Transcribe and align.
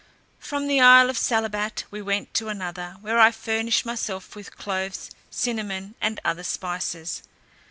From 0.39 0.67
the 0.67 0.79
isle 0.81 1.11
of 1.11 1.15
Salabat, 1.19 1.83
we 1.91 2.01
went 2.01 2.33
to 2.33 2.47
another, 2.47 2.95
where 3.01 3.19
I 3.19 3.29
furnished 3.29 3.85
myself 3.85 4.35
with 4.35 4.57
cloves, 4.57 5.11
cinnamon, 5.29 5.93
and 6.01 6.19
other 6.25 6.41
spices. 6.41 7.21